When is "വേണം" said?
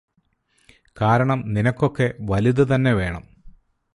2.93-3.23